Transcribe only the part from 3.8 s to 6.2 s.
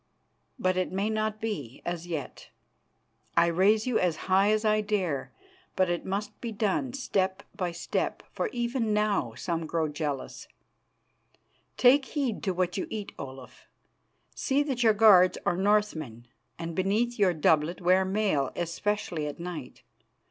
you as high as I dare, but it